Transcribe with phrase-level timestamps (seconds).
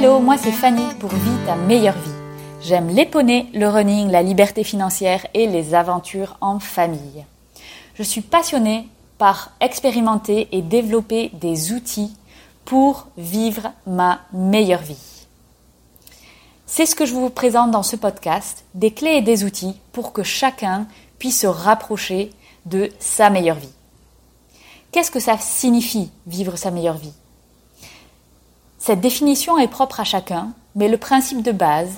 [0.00, 2.12] Hello, moi c'est Fanny pour Vie ta meilleure vie.
[2.62, 7.24] J'aime les poneys, le running, la liberté financière et les aventures en famille.
[7.96, 8.86] Je suis passionnée
[9.18, 12.14] par expérimenter et développer des outils
[12.64, 15.26] pour vivre ma meilleure vie.
[16.64, 20.12] C'est ce que je vous présente dans ce podcast, des clés et des outils pour
[20.12, 20.86] que chacun
[21.18, 22.30] puisse se rapprocher
[22.66, 23.74] de sa meilleure vie.
[24.92, 27.14] Qu'est-ce que ça signifie vivre sa meilleure vie?
[28.78, 31.90] Cette définition est propre à chacun, mais le principe de base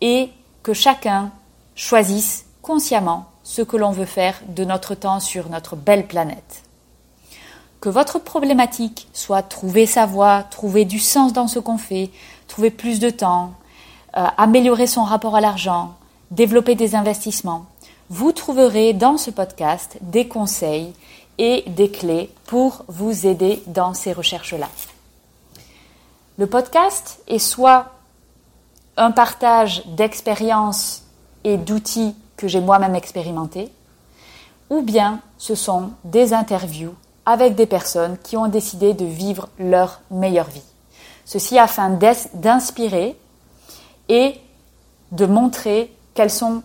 [0.00, 0.30] est
[0.62, 1.30] que chacun
[1.76, 6.62] choisisse consciemment ce que l'on veut faire de notre temps sur notre belle planète.
[7.80, 12.10] Que votre problématique soit trouver sa voie, trouver du sens dans ce qu'on fait,
[12.48, 13.52] trouver plus de temps,
[14.16, 15.94] euh, améliorer son rapport à l'argent,
[16.32, 17.66] développer des investissements,
[18.08, 20.92] vous trouverez dans ce podcast des conseils
[21.38, 24.68] et des clés pour vous aider dans ces recherches-là.
[26.38, 27.86] Le podcast est soit
[28.98, 31.02] un partage d'expériences
[31.44, 33.72] et d'outils que j'ai moi-même expérimentés,
[34.68, 40.00] ou bien ce sont des interviews avec des personnes qui ont décidé de vivre leur
[40.10, 40.62] meilleure vie.
[41.24, 41.98] Ceci afin
[42.34, 43.18] d'inspirer
[44.10, 44.40] et
[45.12, 46.62] de montrer quels sont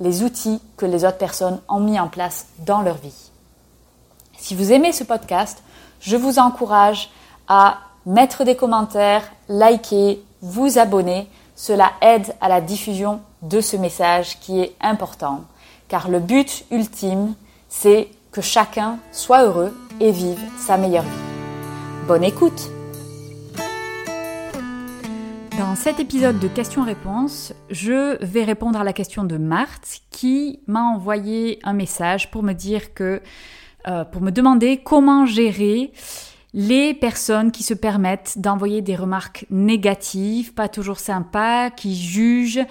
[0.00, 3.30] les outils que les autres personnes ont mis en place dans leur vie.
[4.36, 5.62] Si vous aimez ce podcast,
[6.00, 7.10] je vous encourage
[7.48, 11.28] à mettre des commentaires, liker, vous abonner.
[11.56, 15.44] Cela aide à la diffusion de ce message qui est important,
[15.88, 17.34] car le but ultime,
[17.68, 22.06] c'est que chacun soit heureux et vive sa meilleure vie.
[22.08, 22.70] Bonne écoute
[25.58, 30.82] dans cet épisode de questions-réponses, je vais répondre à la question de Marthe qui m'a
[30.82, 33.22] envoyé un message pour me dire que,
[33.86, 35.92] euh, pour me demander comment gérer
[36.54, 42.64] les personnes qui se permettent d'envoyer des remarques négatives, pas toujours sympas, qui jugent,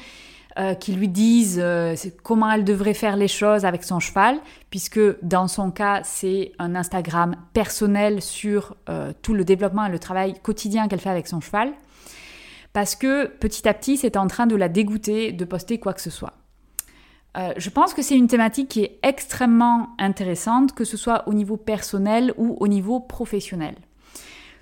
[0.57, 4.39] euh, qui lui disent euh, comment elle devrait faire les choses avec son cheval,
[4.71, 8.75] puisque dans son cas, c'est un Instagram personnel sur
[9.21, 11.73] tout le développement et le travail quotidien qu'elle fait avec son cheval
[12.73, 16.01] parce que petit à petit, c'est en train de la dégoûter de poster quoi que
[16.01, 16.33] ce soit.
[17.35, 21.33] Euh, je pense que c'est une thématique qui est extrêmement intéressante, que ce soit au
[21.33, 23.75] niveau personnel ou au niveau professionnel.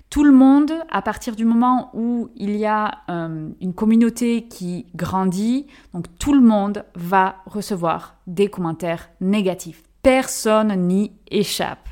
[0.08, 4.86] Tout le monde, à partir du moment où il y a euh, une communauté qui
[4.94, 9.82] grandit, donc tout le monde va recevoir des commentaires négatifs.
[10.02, 11.88] Personne n'y échappe.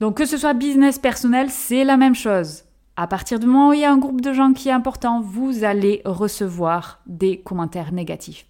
[0.00, 2.64] Donc que ce soit business personnel, c'est la même chose.
[2.96, 5.20] À partir du moment où il y a un groupe de gens qui est important,
[5.20, 8.46] vous allez recevoir des commentaires négatifs.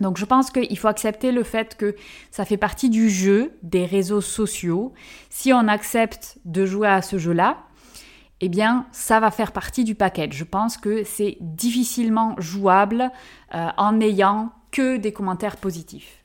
[0.00, 1.96] Donc je pense qu'il faut accepter le fait que
[2.30, 4.92] ça fait partie du jeu des réseaux sociaux.
[5.30, 7.58] Si on accepte de jouer à ce jeu-là,
[8.40, 10.28] eh bien ça va faire partie du paquet.
[10.30, 13.10] Je pense que c'est difficilement jouable
[13.54, 16.22] euh, en n'ayant que des commentaires positifs.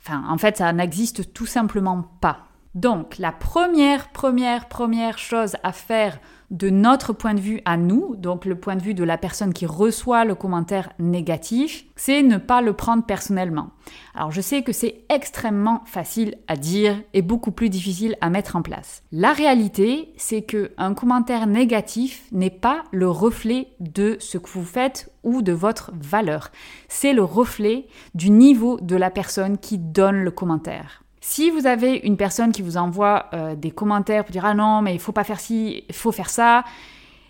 [0.00, 2.46] Enfin, en fait, ça n'existe tout simplement pas.
[2.76, 6.20] Donc, la première, première, première chose à faire
[6.50, 9.54] de notre point de vue à nous, donc le point de vue de la personne
[9.54, 13.70] qui reçoit le commentaire négatif, c'est ne pas le prendre personnellement.
[14.14, 18.56] Alors je sais que c'est extrêmement facile à dire et beaucoup plus difficile à mettre
[18.56, 19.02] en place.
[19.10, 24.64] La réalité, c'est que un commentaire négatif n'est pas le reflet de ce que vous
[24.64, 26.50] faites ou de votre valeur.
[26.88, 31.05] C'est le reflet du niveau de la personne qui donne le commentaire.
[31.28, 34.80] Si vous avez une personne qui vous envoie euh, des commentaires pour dire ah non
[34.80, 36.62] mais il faut pas faire ci, il faut faire ça,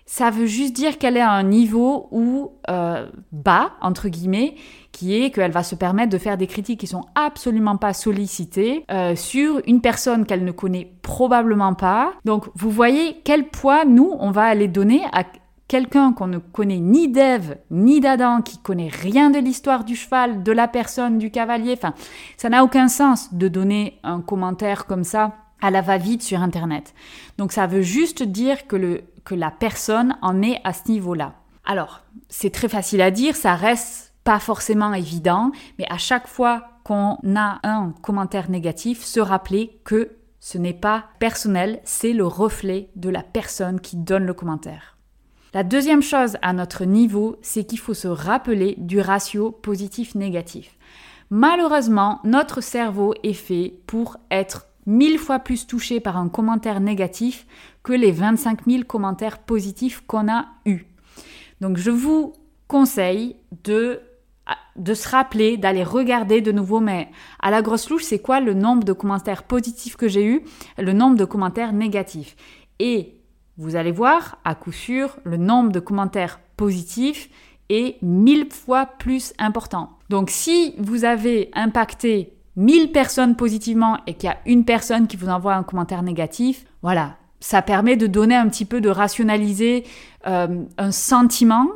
[0.05, 4.55] ça veut juste dire qu'elle est à un niveau où euh, bas entre guillemets,
[4.93, 8.85] qui est qu'elle va se permettre de faire des critiques qui sont absolument pas sollicitées
[8.91, 12.13] euh, sur une personne qu'elle ne connaît probablement pas.
[12.27, 15.25] Donc vous voyez quel poids nous on va aller donner à
[15.69, 20.43] quelqu'un qu'on ne connaît ni d'Ève ni d'Adam, qui connaît rien de l'histoire du cheval,
[20.43, 21.95] de la personne, du cavalier, enfin,
[22.37, 26.95] ça n'a aucun sens de donner un commentaire comme ça à la va-vite sur Internet.
[27.39, 31.35] Donc ça veut juste dire que, le, que la personne en est à ce niveau-là.
[31.65, 36.69] Alors, c'est très facile à dire, ça reste pas forcément évident, mais à chaque fois
[36.85, 42.91] qu'on a un commentaire négatif, se rappeler que ce n'est pas personnel, c'est le reflet
[42.95, 44.96] de la personne qui donne le commentaire.
[45.57, 50.77] La deuxième chose à notre niveau, c'est qu'il faut se rappeler du ratio positif-négatif.
[51.31, 57.47] Malheureusement, notre cerveau est fait pour être mille fois plus touché par un commentaire négatif
[57.83, 60.85] que les 25 000 commentaires positifs qu'on a eus.
[61.63, 62.35] Donc je vous
[62.69, 64.03] conseille de,
[64.85, 67.09] se rappeler, d'aller regarder de nouveau, mais
[67.41, 70.43] à la grosse louche, c'est quoi le nombre de commentaires positifs que j'ai eu,
[70.77, 72.37] le nombre de commentaires négatifs?
[73.59, 77.31] Vous allez voir, à coup sûr, le nombre de commentaires positifs
[77.69, 79.91] est mille fois plus important.
[80.09, 85.17] Donc si vous avez impacté 1000 personnes positivement et qu'il y a une personne qui
[85.17, 89.85] vous envoie un commentaire négatif, voilà, ça permet de donner un petit peu de rationaliser
[90.27, 91.69] euh, un sentiment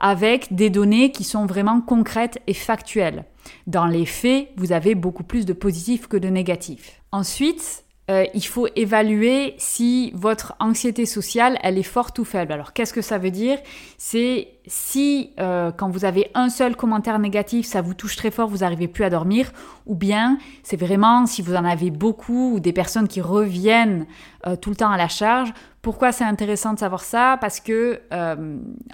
[0.00, 3.24] avec des données qui sont vraiment concrètes et factuelles.
[3.66, 7.00] Dans les faits, vous avez beaucoup plus de positifs que de négatifs.
[7.12, 12.52] Ensuite, euh, il faut évaluer si votre anxiété sociale, elle est forte ou faible.
[12.52, 13.58] Alors, qu'est-ce que ça veut dire?
[13.96, 18.48] C'est si, euh, quand vous avez un seul commentaire négatif, ça vous touche très fort,
[18.48, 19.52] vous n'arrivez plus à dormir,
[19.86, 24.06] ou bien c'est vraiment si vous en avez beaucoup ou des personnes qui reviennent
[24.46, 25.54] euh, tout le temps à la charge.
[25.80, 27.38] Pourquoi c'est intéressant de savoir ça?
[27.40, 28.00] Parce que,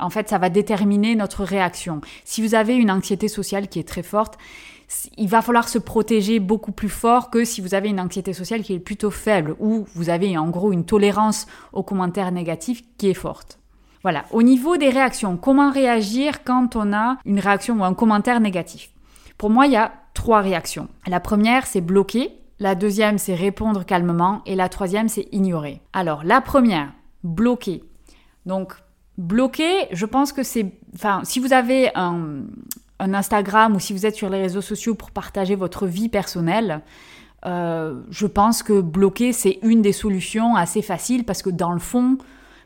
[0.00, 2.00] en fait, ça va déterminer notre réaction.
[2.24, 4.38] Si vous avez une anxiété sociale qui est très forte,
[5.16, 8.62] il va falloir se protéger beaucoup plus fort que si vous avez une anxiété sociale
[8.62, 13.08] qui est plutôt faible ou vous avez en gros une tolérance aux commentaires négatifs qui
[13.08, 13.58] est forte.
[14.02, 18.40] Voilà, au niveau des réactions, comment réagir quand on a une réaction ou un commentaire
[18.40, 18.90] négatif?
[19.36, 20.88] Pour moi, il y a trois réactions.
[21.06, 22.32] La première, c'est bloquer.
[22.58, 24.42] La deuxième, c'est répondre calmement.
[24.46, 25.80] Et la troisième, c'est ignorer.
[25.92, 26.92] Alors, la première,
[27.24, 27.84] bloquer.
[28.46, 28.74] Donc,
[29.18, 30.72] bloquer, je pense que c'est...
[30.94, 32.42] Enfin, si vous avez un,
[33.00, 36.82] un Instagram ou si vous êtes sur les réseaux sociaux pour partager votre vie personnelle,
[37.46, 41.78] euh, je pense que bloquer, c'est une des solutions assez faciles parce que dans le
[41.78, 42.18] fond,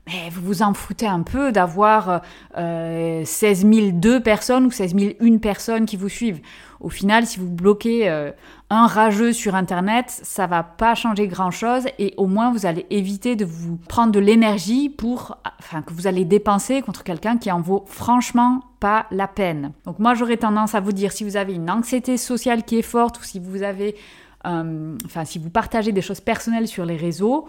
[0.06, 2.22] mais vous vous en foutez un peu d'avoir
[2.58, 6.40] euh, 16 002 personnes ou 16 001 personnes qui vous suivent.
[6.80, 8.32] Au final, si vous bloquez euh,
[8.68, 13.36] un rageux sur Internet, ça va pas changer grand-chose et au moins vous allez éviter
[13.36, 17.60] de vous prendre de l'énergie pour, enfin, que vous allez dépenser contre quelqu'un qui en
[17.60, 18.60] vaut franchement
[19.10, 19.72] la peine.
[19.84, 22.82] Donc moi, j'aurais tendance à vous dire si vous avez une anxiété sociale qui est
[22.82, 23.96] forte ou si vous avez,
[24.46, 27.48] euh, enfin, si vous partagez des choses personnelles sur les réseaux,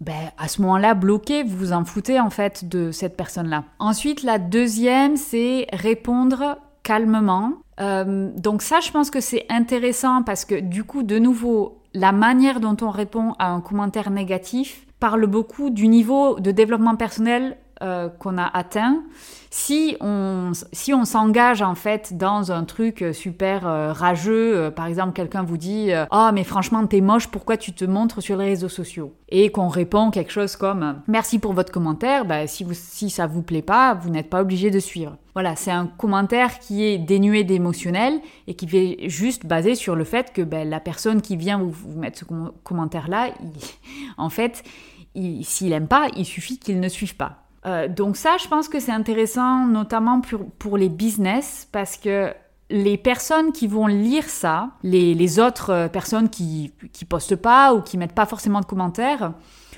[0.00, 3.64] ben, à ce moment-là, bloquez, vous vous en foutez en fait de cette personne-là.
[3.78, 7.52] Ensuite, la deuxième, c'est répondre calmement.
[7.80, 12.12] Euh, donc ça, je pense que c'est intéressant parce que du coup, de nouveau, la
[12.12, 17.56] manière dont on répond à un commentaire négatif parle beaucoup du niveau de développement personnel
[17.82, 19.02] euh, qu'on a atteint,
[19.50, 24.86] si on si on s'engage en fait dans un truc super euh, rageux, euh, par
[24.86, 28.44] exemple quelqu'un vous dit "Ah mais franchement t'es moche, pourquoi tu te montres sur les
[28.44, 32.74] réseaux sociaux?" et qu'on répond quelque chose comme "Merci pour votre commentaire, bah, si vous
[32.74, 36.60] si ça vous plaît pas, vous n'êtes pas obligé de suivre." Voilà, c'est un commentaire
[36.60, 40.78] qui est dénué d'émotionnel et qui est juste basé sur le fait que ben, la
[40.78, 42.24] personne qui vient vous, vous mettre ce
[42.62, 43.30] commentaire là,
[44.16, 44.62] en fait,
[45.42, 47.43] s'il aime pas, il suffit qu'il ne suive pas.
[47.66, 50.20] Euh, donc ça, je pense que c'est intéressant, notamment
[50.58, 52.32] pour, les business, parce que
[52.70, 57.80] les personnes qui vont lire ça, les, autres euh, personnes qui, qui postent pas ou
[57.80, 59.32] qui mettent pas forcément de commentaires,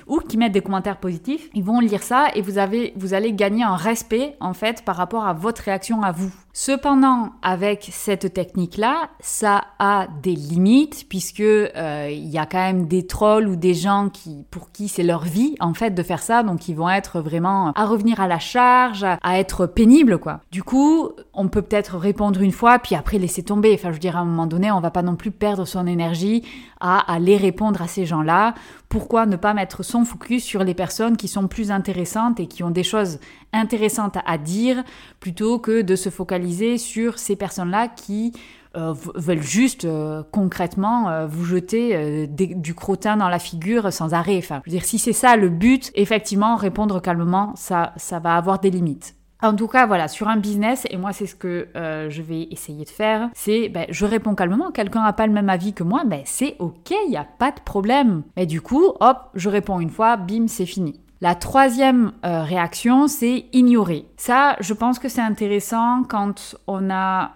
[0.05, 3.33] ou qui mettent des commentaires positifs, ils vont lire ça et vous, avez, vous allez
[3.33, 6.31] gagner un respect en fait par rapport à votre réaction à vous.
[6.53, 12.87] Cependant, avec cette technique-là, ça a des limites puisque euh, il y a quand même
[12.87, 16.21] des trolls ou des gens qui, pour qui c'est leur vie en fait de faire
[16.21, 20.39] ça, donc ils vont être vraiment à revenir à la charge, à être pénibles quoi.
[20.51, 23.73] Du coup, on peut peut-être répondre une fois puis après laisser tomber.
[23.75, 25.85] Enfin, je veux dire à un moment donné, on va pas non plus perdre son
[25.85, 26.43] énergie
[26.79, 28.53] à aller répondre à ces gens-là.
[28.89, 32.63] Pourquoi ne pas mettre son focus sur les personnes qui sont plus intéressantes et qui
[32.63, 33.19] ont des choses
[33.53, 34.83] intéressantes à dire
[35.19, 38.33] plutôt que de se focaliser sur ces personnes-là qui
[38.75, 44.37] euh, veulent juste euh, concrètement euh, vous jeter du crottin dans la figure sans arrêt.
[44.37, 48.35] Enfin, je veux dire, si c'est ça le but, effectivement, répondre calmement, ça, ça va
[48.35, 49.16] avoir des limites.
[49.41, 52.85] En tout cas, voilà, sur un business, et moi c'est ce que je vais essayer
[52.85, 56.03] de faire, c'est ben, je réponds calmement, quelqu'un n'a pas le même avis que moi,
[56.05, 58.23] ben, c'est ok, il n'y a pas de problème.
[58.35, 60.99] Mais du coup, hop, je réponds une fois, bim, c'est fini.
[61.19, 64.05] La troisième euh, réaction, c'est ignorer.
[64.17, 67.31] Ça, je pense que c'est intéressant quand on a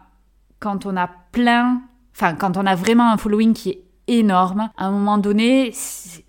[0.59, 1.81] quand on a plein,
[2.15, 4.69] enfin quand on a vraiment un following qui est énorme.
[4.77, 5.71] À un moment donné,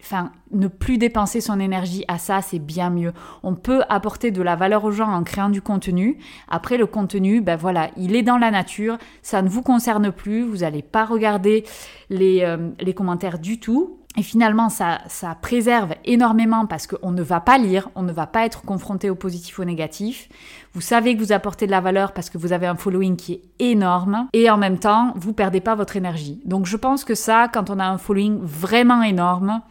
[0.00, 3.12] enfin, ne plus dépenser son énergie à ça, c'est bien mieux.
[3.42, 6.18] On peut apporter de la valeur aux gens en créant du contenu.
[6.48, 10.42] Après, le contenu, ben voilà, il est dans la nature, ça ne vous concerne plus,
[10.42, 11.64] vous n'allez pas regarder
[12.12, 13.98] euh, les commentaires du tout.
[14.18, 18.26] Et finalement, ça, ça préserve énormément parce qu'on ne va pas lire, on ne va
[18.26, 20.28] pas être confronté au positif ou au négatif.
[20.74, 23.32] Vous savez que vous apportez de la valeur parce que vous avez un following qui
[23.32, 24.28] est énorme.
[24.34, 26.40] Et en même temps, vous perdez pas votre énergie.
[26.44, 29.62] Donc je pense que ça, quand on a un following vraiment énorme,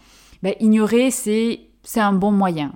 [0.42, 2.72] ben, ignorer, c'est, c'est un bon moyen.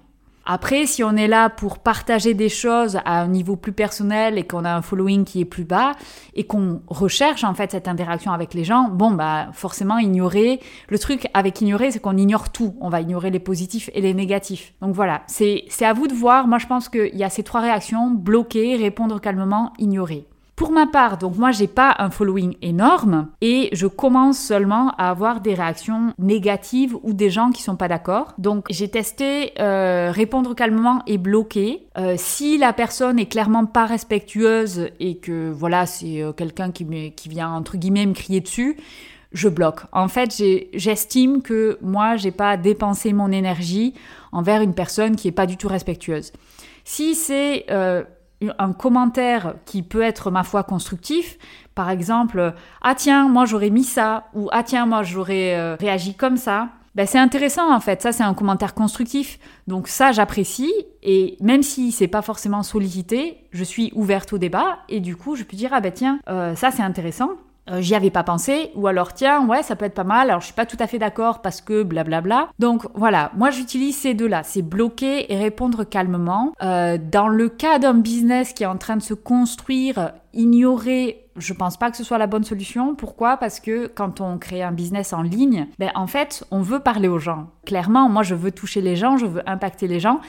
[0.46, 4.46] Après, si on est là pour partager des choses à un niveau plus personnel et
[4.46, 5.94] qu'on a un following qui est plus bas
[6.36, 10.60] et qu'on recherche en fait cette interaction avec les gens, bon bah forcément ignorer.
[10.90, 12.75] Le truc avec ignorer, c'est qu'on ignore tout.
[12.80, 14.74] On va ignorer les positifs et les négatifs.
[14.82, 16.48] Donc voilà, c'est c'est à vous de voir.
[16.48, 20.28] Moi, je pense qu'il y a ces trois réactions bloquer, répondre calmement, ignorer.
[20.55, 25.09] Pour ma part, donc moi j'ai pas un following énorme et je commence seulement à
[25.09, 28.33] avoir des réactions négatives ou des gens qui sont pas d'accord.
[28.38, 31.88] Donc j'ai testé euh, répondre calmement et bloquer.
[31.97, 36.85] Euh, si la personne est clairement pas respectueuse et que voilà c'est euh, quelqu'un qui,
[37.27, 38.77] vient entre guillemets me crier dessus,
[39.33, 39.81] je bloque.
[39.91, 40.41] En fait,
[40.74, 43.93] j'estime que moi, j'ai pas dépensé mon énergie
[44.31, 46.31] envers une personne qui est pas du tout respectueuse.
[46.85, 47.65] Si c'est
[48.60, 51.38] un commentaire qui peut être ma foi constructif,
[51.74, 56.15] par exemple, ah tiens, moi j'aurais mis ça, ou ah tiens, moi j'aurais euh, réagi
[56.15, 59.39] comme ça, ben, c'est intéressant en fait, ça c'est un commentaire constructif.
[59.68, 60.74] Donc ça j'apprécie,
[61.04, 65.36] et même si c'est pas forcément sollicité, je suis ouverte au débat, et du coup
[65.36, 67.32] je peux dire, ah ben tiens, euh, ça c'est intéressant,
[67.69, 70.41] euh, j'y avais pas pensé, ou alors tiens, ouais, ça peut être pas mal, alors
[70.41, 72.50] je suis pas tout à fait d'accord parce que blablabla.
[72.60, 76.53] Donc voilà, moi j'utilise ces deux-là, c'est bloquer et répondre calmement.
[76.62, 81.53] Euh, dans le cas d'un business qui est en train de se construire, ignorer, je
[81.53, 82.95] pense pas que ce soit la bonne solution.
[82.95, 83.38] Pourquoi?
[83.38, 87.07] Parce que quand on crée un business en ligne, ben en fait, on veut parler
[87.07, 87.48] aux gens.
[87.65, 90.19] Clairement, moi je veux toucher les gens, je veux impacter les gens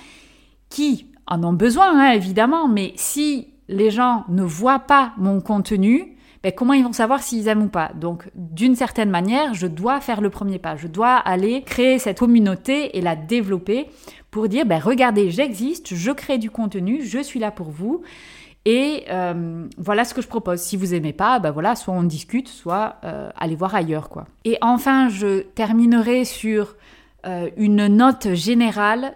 [0.70, 6.15] qui en ont besoin, hein, évidemment, mais si les gens ne voient pas mon contenu,
[6.52, 7.90] comment ils vont savoir s'ils aiment ou pas?
[7.94, 10.76] Donc, d'une certaine manière, je dois faire le premier pas.
[10.76, 13.86] Je dois aller créer cette communauté et la développer
[14.30, 18.02] pour dire, ben, regardez, j'existe, je crée du contenu, je suis là pour vous.
[18.66, 20.60] Et euh, voilà ce que je propose.
[20.60, 24.26] Si vous aimez pas, ben voilà, soit on discute, soit euh, allez voir ailleurs, quoi.
[24.44, 26.74] Et enfin, je terminerai sur
[27.26, 29.14] euh, une note générale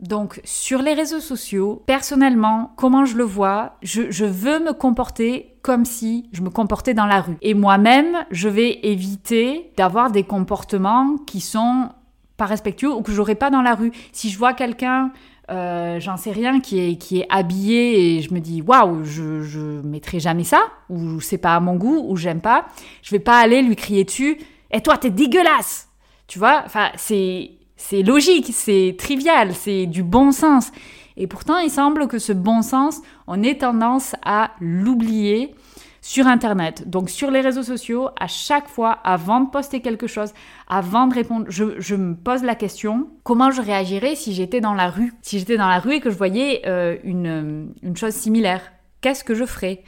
[0.00, 5.84] donc sur les réseaux sociaux, personnellement, comment je le vois, je, veux me comporter comme
[5.84, 7.36] si je me comportais dans la rue.
[7.42, 11.88] Et moi-même, je vais éviter d'avoir des comportements qui sont
[12.36, 13.90] pas respectueux ou que j'aurais pas dans la rue.
[14.12, 15.10] Si je vois quelqu'un,
[15.50, 20.20] euh, j'en sais rien, qui est, habillé et je me dis waouh, je, je mettrai
[20.20, 22.66] jamais ça, ou c'est pas à mon goût, ou j'aime pas,
[23.02, 24.32] je vais pas aller lui crier dessus,
[24.70, 25.88] et eh, toi t'es dégueulasse!
[26.28, 30.70] Tu vois, enfin, c'est, c'est logique, c'est trivial, c'est du bon sens.
[31.16, 35.54] Et pourtant, il semble que ce bon sens, on ait tendance à l'oublier
[36.00, 36.88] sur Internet.
[36.88, 40.32] Donc sur les réseaux sociaux, à chaque fois, avant de poster quelque chose,
[40.68, 44.90] avant de répondre, je, me pose la question, comment je réagirais si j'étais dans la
[44.90, 45.14] rue?
[45.22, 49.34] Si j'étais dans la rue et que je voyais euh, une, chose similaire, qu'est-ce que
[49.34, 49.84] je ferais?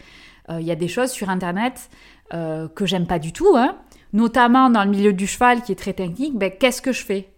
[0.48, 1.90] Euh, Il y a des choses sur Internet
[2.34, 3.76] euh, que j'aime pas du tout, hein,
[4.12, 7.28] notamment dans le milieu du cheval qui est très technique, ben, qu'est-ce que je fais?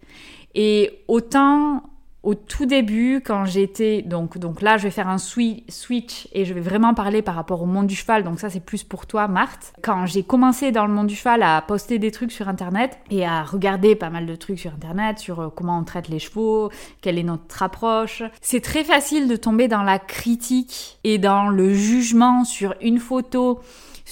[0.55, 1.83] Et autant
[2.23, 6.53] au tout début, quand j'étais donc donc là, je vais faire un switch et je
[6.53, 8.23] vais vraiment parler par rapport au monde du cheval.
[8.23, 9.73] Donc ça, c'est plus pour toi, Marthe.
[9.81, 13.25] Quand j'ai commencé dans le monde du cheval à poster des trucs sur Internet et
[13.25, 16.71] à regarder pas mal de trucs sur Internet sur euh, comment on traite les chevaux,
[17.01, 21.73] quelle est notre approche, c'est très facile de tomber dans la critique et dans le
[21.73, 23.59] jugement sur une photo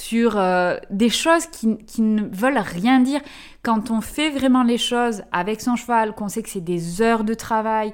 [0.02, 3.22] sur euh, des choses qui, qui, ne veulent rien dire.
[3.62, 7.24] Quand on fait vraiment les choses avec son cheval, qu'on sait que c'est des heures
[7.24, 7.94] de travail,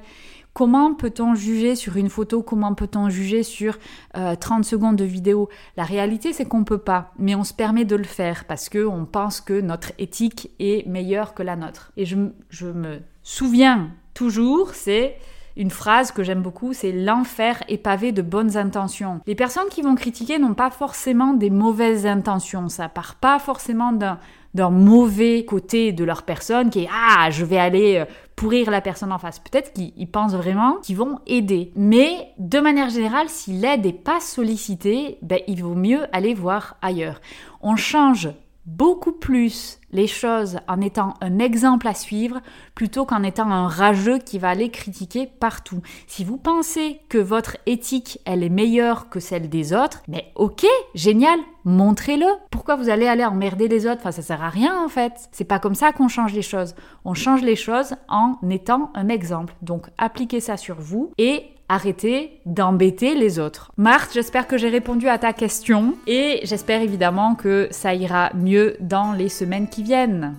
[0.54, 2.42] comment peut-on juger sur une photo?
[2.42, 3.78] Comment peut-on juger sur
[4.14, 5.48] 30 euh, secondes de vidéo?
[5.76, 8.68] La réalité, c'est qu'on ne peut pas, mais on se permet de le faire parce
[8.68, 11.92] qu'on pense que notre éthique est meilleure que la nôtre.
[11.96, 12.16] Et je,
[12.48, 15.16] je me souviens toujours, c'est
[15.58, 19.20] une phrase que j'aime beaucoup, c'est l'enfer est pavé de bonnes intentions.
[19.26, 23.92] Les personnes qui vont critiquer n'ont pas forcément des mauvaises intentions, ça part pas forcément
[23.92, 28.04] d'un mauvais côté de leur personne qui est ah je vais aller euh,
[28.36, 29.40] pourrir la personne en face.
[29.40, 31.72] Peut-être qu'ils pensent vraiment qu'ils vont aider.
[31.74, 36.76] Mais de manière générale, si l'aide n'est pas sollicitée, ben, il vaut mieux aller voir
[36.82, 37.20] ailleurs.
[37.62, 38.28] On change
[38.68, 42.40] beaucoup plus les choses en étant un exemple à suivre
[42.74, 45.80] plutôt qu'en étant un rageux qui va aller critiquer partout.
[46.06, 50.66] Si vous pensez que votre éthique, elle est meilleure que celle des autres, mais ok,
[50.94, 52.26] génial, montrez-le.
[52.50, 54.00] Pourquoi vous allez aller emmerder les autres?
[54.00, 55.14] Enfin, ça sert à rien en fait.
[55.32, 56.74] C'est pas comme ça qu'on change les choses.
[57.06, 59.54] On change les choses en étant un exemple.
[59.62, 63.72] Donc, appliquez ça sur vous et arrêtez d'embêter les autres.
[63.76, 68.76] Marthe, j'espère que j'ai répondu à ta question et j'espère évidemment que ça ira mieux
[68.80, 70.34] dans les semaines qui viennent.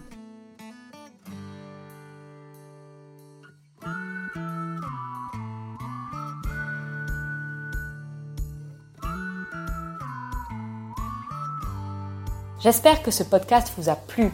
[12.62, 14.32] J'espère que ce podcast vous a plu.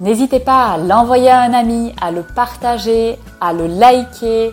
[0.00, 4.52] N'hésitez pas à l'envoyer à un ami, à le partager, à le liker,